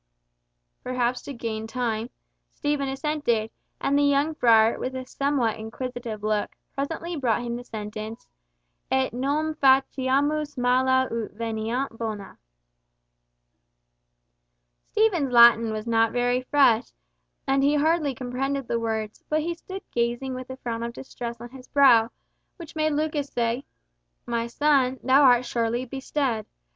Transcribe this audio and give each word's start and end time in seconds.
Perhaps 0.81 1.21
to 1.21 1.33
gain 1.33 1.67
time, 1.67 2.09
Stephen 2.55 2.89
assented, 2.89 3.51
and 3.79 3.95
the 3.95 4.01
young 4.03 4.33
friar, 4.33 4.79
with 4.79 4.95
a 4.95 5.05
somewhat 5.05 5.59
inquisitive 5.59 6.23
look, 6.23 6.55
presently 6.73 7.15
brought 7.15 7.43
him 7.43 7.55
the 7.55 7.63
sentence 7.63 8.27
"Et 8.89 9.13
non 9.13 9.53
faciamus 9.53 10.57
mala 10.57 11.03
ut 11.11 11.33
veniant 11.37 11.95
bona." 11.99 12.39
Stephen's 14.89 15.31
Latin 15.31 15.71
was 15.71 15.85
not 15.85 16.11
very 16.11 16.41
fresh, 16.41 16.87
and 17.45 17.61
he 17.61 17.75
hardly 17.75 18.15
comprehended 18.15 18.67
the 18.67 18.79
words, 18.79 19.23
but 19.29 19.41
he 19.41 19.53
stood 19.53 19.83
gazing 19.91 20.33
with 20.33 20.49
a 20.49 20.57
frown 20.57 20.81
of 20.81 20.93
distress 20.93 21.39
on 21.39 21.51
his 21.51 21.67
brow, 21.67 22.09
which 22.57 22.75
made 22.75 22.93
Lucas 22.93 23.27
say, 23.29 23.65
"My 24.25 24.47
son, 24.47 24.99
thou 25.03 25.21
art 25.21 25.45
sorely 25.45 25.85
bestead. 25.85 26.47